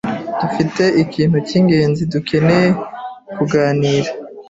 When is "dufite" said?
0.41-0.83